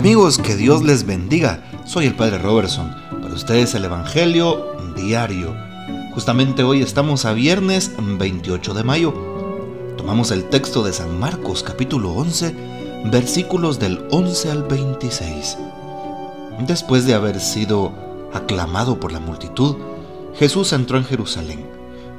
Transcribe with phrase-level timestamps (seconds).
[0.00, 1.62] Amigos, que Dios les bendiga.
[1.84, 2.90] Soy el Padre Robertson.
[3.20, 5.54] Para ustedes el Evangelio diario.
[6.14, 9.12] Justamente hoy estamos a viernes 28 de mayo.
[9.98, 12.54] Tomamos el texto de San Marcos capítulo 11,
[13.10, 15.58] versículos del 11 al 26.
[16.60, 17.92] Después de haber sido
[18.32, 19.76] aclamado por la multitud,
[20.34, 21.66] Jesús entró en Jerusalén.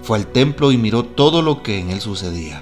[0.03, 2.61] Fue al templo y miró todo lo que en él sucedía.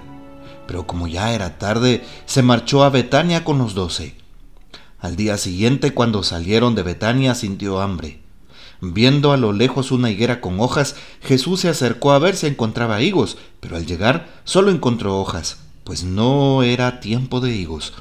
[0.65, 4.18] Pero como ya era tarde, se marchó a Betania con los doce.
[4.99, 8.19] Al día siguiente, cuando salieron de Betania, sintió hambre.
[8.81, 13.01] Viendo a lo lejos una higuera con hojas, Jesús se acercó a ver si encontraba
[13.01, 17.93] higos, pero al llegar solo encontró hojas, pues no era tiempo de higos.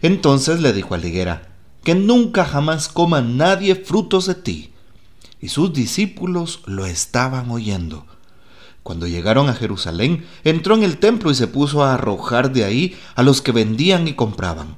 [0.00, 1.52] Entonces le dijo a la higuera,
[1.84, 4.72] que nunca jamás coma nadie frutos de ti.
[5.42, 8.06] Y sus discípulos lo estaban oyendo.
[8.82, 12.96] Cuando llegaron a Jerusalén, entró en el templo y se puso a arrojar de ahí
[13.14, 14.76] a los que vendían y compraban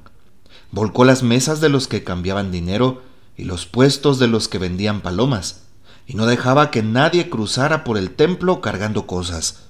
[0.73, 3.03] Volcó las mesas de los que cambiaban dinero
[3.37, 5.65] y los puestos de los que vendían palomas,
[6.07, 9.65] y no dejaba que nadie cruzara por el templo cargando cosas.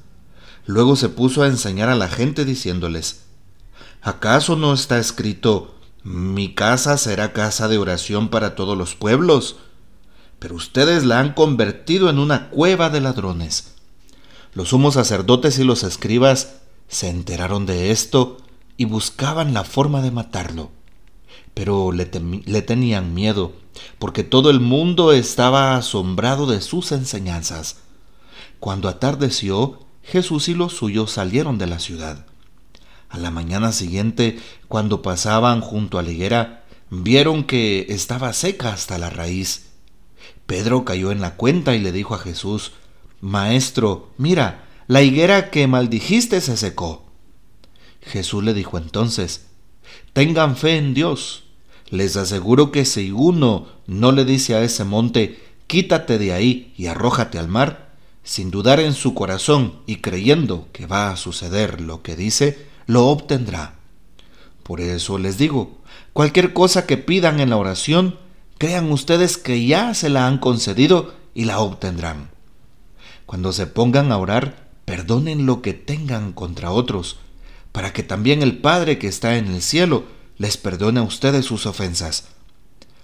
[0.66, 3.24] Luego se puso a enseñar a la gente diciéndoles,
[4.02, 9.58] ¿acaso no está escrito, mi casa será casa de oración para todos los pueblos?
[10.40, 13.74] Pero ustedes la han convertido en una cueva de ladrones.
[14.54, 18.38] Los sumos sacerdotes y los escribas se enteraron de esto
[18.78, 20.72] y buscaban la forma de matarlo
[21.54, 23.54] pero le, tenían miedo,
[24.00, 27.78] porque todo el mundo estaba asombrado de sus enseñanzas.
[28.60, 32.26] Cuando atardeció, Jesús y los suyos salieron de la ciudad.
[33.10, 38.98] A la mañana siguiente, cuando pasaban junto a la higuera, vieron que estaba seca hasta
[38.98, 39.68] la raíz.
[40.48, 42.72] Pedro cayó en la cuenta y le dijo a Jesús,
[43.22, 47.06] Maestro, mira, la higuera que maldijiste se secó.
[48.02, 49.46] Jesús le dijo entonces,
[50.14, 51.43] Tengan fe en Dios.
[51.94, 56.88] Les aseguro que si uno no le dice a ese monte, quítate de ahí y
[56.88, 57.94] arrójate al mar,
[58.24, 63.06] sin dudar en su corazón y creyendo que va a suceder lo que dice, lo
[63.10, 63.76] obtendrá.
[64.64, 65.78] Por eso les digo,
[66.14, 68.18] cualquier cosa que pidan en la oración,
[68.58, 72.32] crean ustedes que ya se la han concedido y la obtendrán.
[73.28, 77.20] Cuando se pongan a orar, perdonen lo que tengan contra otros,
[77.72, 80.06] para que también el Padre que está en el cielo
[80.38, 82.26] les perdone a ustedes sus ofensas.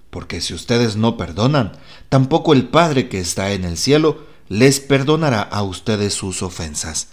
[0.10, 1.74] Porque si ustedes no perdonan,
[2.10, 7.10] tampoco el Padre que está en el cielo les perdonará a ustedes sus ofensas.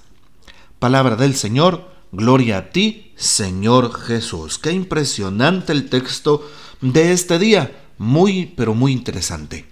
[0.78, 4.58] Palabra del Señor, gloria a ti, Señor Jesús.
[4.58, 6.48] Qué impresionante el texto
[6.80, 9.66] de este día, muy, pero muy interesante.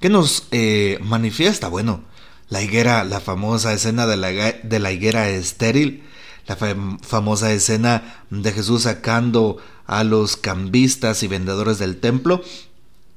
[0.00, 1.68] ¿Qué nos eh, manifiesta?
[1.68, 2.02] Bueno,
[2.48, 6.04] la higuera, la famosa escena de la, de la higuera estéril,
[6.46, 6.56] la
[7.02, 12.42] famosa escena de Jesús sacando a los cambistas y vendedores del templo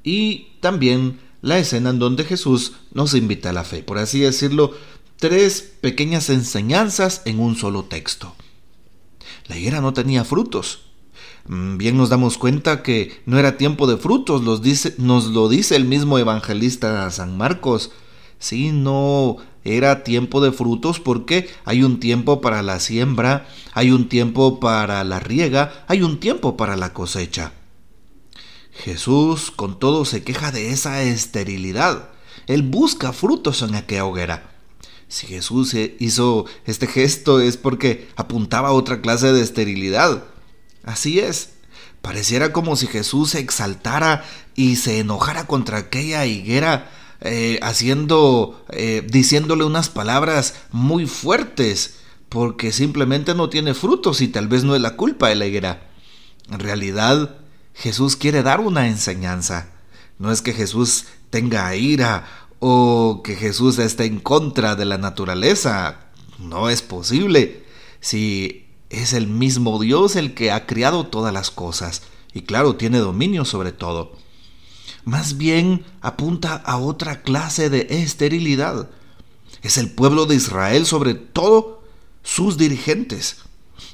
[0.03, 3.83] y también la escena en donde Jesús nos invita a la fe.
[3.83, 4.73] Por así decirlo,
[5.17, 8.35] tres pequeñas enseñanzas en un solo texto.
[9.47, 10.81] La higuera no tenía frutos.
[11.47, 15.85] Mm, bien nos damos cuenta que no era tiempo de frutos, nos lo dice el
[15.85, 17.91] mismo evangelista San Marcos.
[18.39, 24.09] Sí, no era tiempo de frutos porque hay un tiempo para la siembra, hay un
[24.09, 27.53] tiempo para la riega, hay un tiempo para la cosecha.
[28.71, 32.09] Jesús con todo se queja de esa esterilidad.
[32.47, 34.51] Él busca frutos en aquella hoguera.
[35.09, 40.23] Si Jesús hizo este gesto es porque apuntaba a otra clase de esterilidad.
[40.83, 41.51] Así es.
[42.01, 44.23] Pareciera como si Jesús se exaltara
[44.55, 46.89] y se enojara contra aquella higuera
[47.21, 51.95] eh, haciendo, eh, diciéndole unas palabras muy fuertes,
[52.29, 55.89] porque simplemente no tiene frutos y tal vez no es la culpa de la higuera.
[56.49, 57.37] En realidad,
[57.73, 59.69] Jesús quiere dar una enseñanza.
[60.17, 62.27] No es que Jesús tenga ira
[62.59, 66.07] o que Jesús esté en contra de la naturaleza.
[66.37, 67.63] No es posible.
[67.99, 72.03] Si es el mismo Dios el que ha creado todas las cosas
[72.33, 74.13] y claro, tiene dominio sobre todo
[75.03, 78.89] más bien apunta a otra clase de esterilidad.
[79.61, 81.83] Es el pueblo de Israel, sobre todo
[82.23, 83.37] sus dirigentes,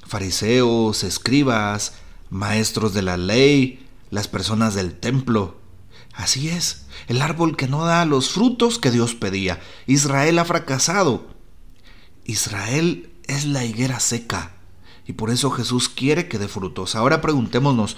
[0.06, 1.94] fariseos, escribas,
[2.30, 5.58] maestros de la ley, las personas del templo.
[6.14, 9.60] Así es, el árbol que no da los frutos que Dios pedía.
[9.88, 11.28] Israel ha fracasado.
[12.24, 14.56] Israel es la higuera seca
[15.08, 16.96] y por eso Jesús quiere que dé frutos.
[16.96, 17.98] Ahora preguntémonos,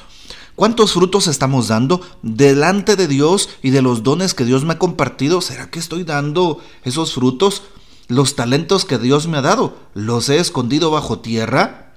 [0.57, 4.79] ¿cuántos frutos estamos dando delante de Dios y de los dones que Dios me ha
[4.79, 5.39] compartido?
[5.39, 7.63] ¿Será que estoy dando esos frutos?
[8.09, 11.93] ¿Los talentos que Dios me ha dado, los he escondido bajo tierra?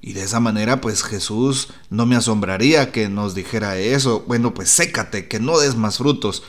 [0.00, 4.24] Y de esa manera, pues Jesús no me asombraría que nos dijera eso.
[4.26, 6.42] Bueno, pues sécate, que no des más frutos.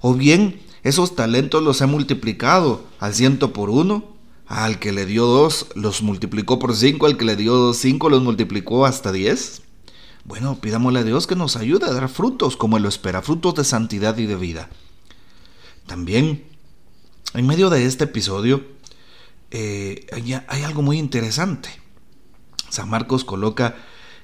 [0.00, 4.16] O bien, esos talentos los he multiplicado al ciento por uno.
[4.46, 7.06] Al que le dio dos, los multiplicó por cinco.
[7.06, 9.62] Al que le dio cinco, los multiplicó hasta diez.
[10.26, 13.54] Bueno, pidámosle a Dios que nos ayude a dar frutos como Él lo espera, frutos
[13.54, 14.68] de santidad y de vida.
[15.86, 16.42] También,
[17.32, 18.64] en medio de este episodio,
[19.52, 20.04] eh,
[20.48, 21.68] hay algo muy interesante.
[22.70, 23.76] San Marcos coloca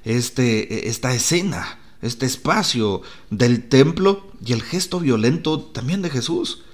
[0.02, 6.64] este, esta escena, este espacio del templo y el gesto violento también de Jesús.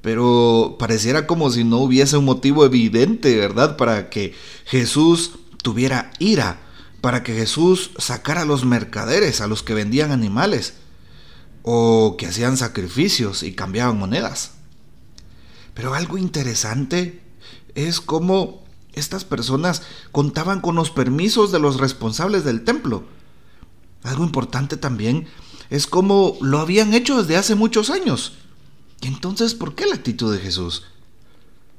[0.00, 3.76] Pero pareciera como si no hubiese un motivo evidente, ¿verdad?
[3.76, 4.32] Para que
[4.64, 6.62] Jesús tuviera ira,
[7.00, 10.74] para que Jesús sacara a los mercaderes, a los que vendían animales,
[11.62, 14.52] o que hacían sacrificios y cambiaban monedas.
[15.74, 17.22] Pero algo interesante
[17.74, 18.64] es cómo
[18.94, 23.04] estas personas contaban con los permisos de los responsables del templo.
[24.02, 25.28] Algo importante también
[25.70, 28.38] es cómo lo habían hecho desde hace muchos años.
[29.00, 30.84] Y entonces, ¿por qué la actitud de Jesús?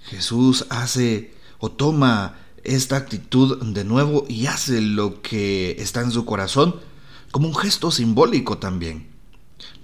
[0.03, 6.25] Jesús hace o toma esta actitud de nuevo y hace lo que está en su
[6.25, 6.75] corazón
[7.31, 9.07] como un gesto simbólico también.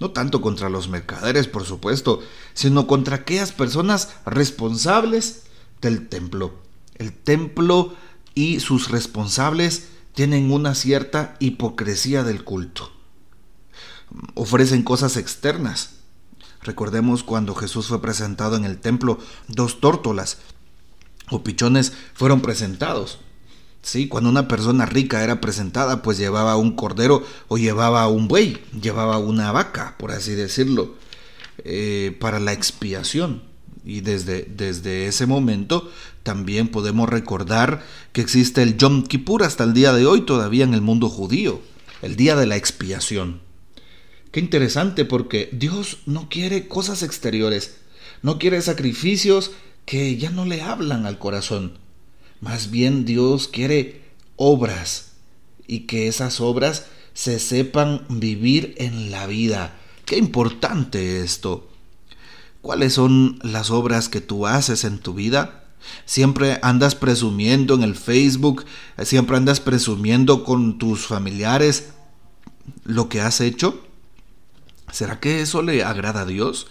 [0.00, 2.20] No tanto contra los mercaderes, por supuesto,
[2.54, 5.44] sino contra aquellas personas responsables
[5.80, 6.54] del templo.
[6.94, 7.94] El templo
[8.34, 12.90] y sus responsables tienen una cierta hipocresía del culto.
[14.34, 15.96] Ofrecen cosas externas.
[16.62, 20.38] Recordemos cuando Jesús fue presentado en el templo, dos tórtolas
[21.30, 23.18] o pichones fueron presentados.
[23.82, 28.58] Sí, cuando una persona rica era presentada, pues llevaba un cordero o llevaba un buey,
[28.80, 30.96] llevaba una vaca, por así decirlo,
[31.58, 33.44] eh, para la expiación.
[33.84, 35.88] Y desde, desde ese momento
[36.24, 40.74] también podemos recordar que existe el Yom Kippur hasta el día de hoy todavía en
[40.74, 41.60] el mundo judío,
[42.02, 43.40] el día de la expiación.
[44.32, 47.76] Qué interesante porque Dios no quiere cosas exteriores,
[48.22, 49.52] no quiere sacrificios
[49.86, 51.78] que ya no le hablan al corazón.
[52.40, 54.02] Más bien Dios quiere
[54.36, 55.12] obras
[55.66, 59.78] y que esas obras se sepan vivir en la vida.
[60.04, 61.70] Qué importante esto.
[62.60, 65.64] ¿Cuáles son las obras que tú haces en tu vida?
[66.04, 68.64] Siempre andas presumiendo en el Facebook,
[69.02, 71.90] siempre andas presumiendo con tus familiares
[72.84, 73.86] lo que has hecho.
[74.90, 76.66] ¿Será que eso le agrada a Dios?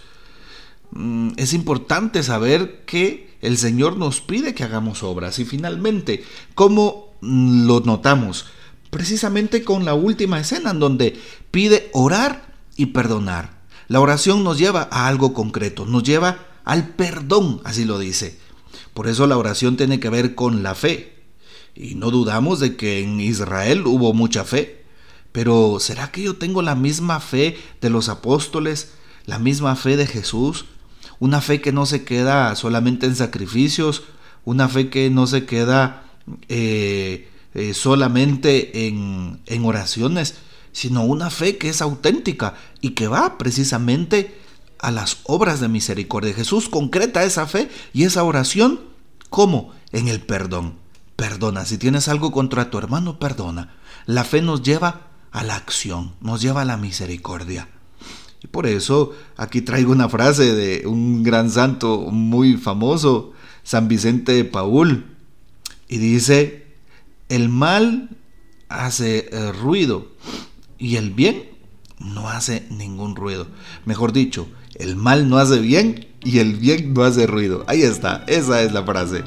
[0.96, 6.24] Mm, es importante saber que el Señor nos pide que hagamos obras y finalmente,
[6.56, 8.46] ¿cómo lo notamos?
[8.90, 11.20] Precisamente con la última escena en donde
[11.52, 13.62] pide orar y perdonar.
[13.90, 18.40] La oración nos lleva a algo concreto, nos lleva al perdón, así lo dice.
[18.94, 21.14] Por eso la oración tiene que ver con la fe.
[21.76, 24.86] Y no dudamos de que en Israel hubo mucha fe.
[25.34, 28.94] Pero ¿será que yo tengo la misma fe de los apóstoles,
[29.26, 30.66] la misma fe de Jesús?
[31.20, 34.04] Una fe que no se queda solamente en sacrificios,
[34.44, 36.04] una fe que no se queda
[36.50, 40.36] eh, eh, solamente en, en oraciones,
[40.72, 44.36] sino una fe que es auténtica y que va precisamente
[44.80, 46.34] a las obras de misericordia.
[46.34, 48.82] Jesús concreta esa fe y esa oración
[49.30, 50.76] como en el perdón.
[51.16, 53.74] Perdona, si tienes algo contra tu hermano, perdona.
[54.06, 57.70] La fe nos lleva a la acción, nos lleva a la misericordia.
[58.46, 63.34] Y por eso aquí traigo una frase de un gran santo muy famoso,
[63.64, 65.04] San Vicente de Paul,
[65.88, 66.68] y dice,
[67.28, 68.12] el mal
[68.70, 70.10] hace eh, ruido,
[70.78, 71.46] y el bien
[72.00, 73.48] no hace ningún ruido.
[73.84, 77.64] Mejor dicho, el mal no hace bien y el bien no hace ruido.
[77.66, 79.24] Ahí está, esa es la frase.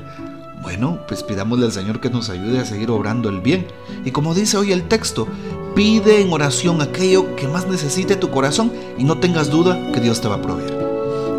[0.63, 3.67] Bueno, pues pidámosle al Señor que nos ayude a seguir obrando el bien.
[4.05, 5.27] Y como dice hoy el texto,
[5.75, 10.21] pide en oración aquello que más necesite tu corazón y no tengas duda que Dios
[10.21, 10.77] te va a proveer.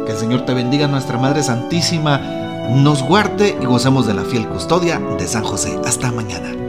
[0.05, 2.19] Que el Señor te bendiga, nuestra Madre Santísima,
[2.69, 5.79] nos guarde y gozamos de la fiel custodia de San José.
[5.85, 6.68] Hasta mañana.